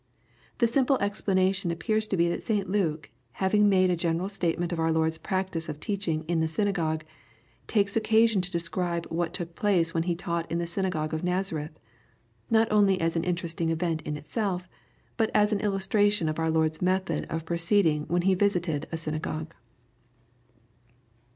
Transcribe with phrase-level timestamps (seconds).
[0.57, 4.79] The simple explanation appears to be that St Luke, having made a general statement of
[4.79, 7.03] our Lord*s practice of teaching'' in the syna gogues,"
[7.67, 11.77] takes occasion to describe what took place when he taught in the synagogue of Nazareth,—
[12.51, 14.67] ^not only as an interesting event in itself,
[15.17, 18.97] but as an illustration of our Lord's method of pro^ ceeding when He visited a
[18.97, 19.53] synagogue.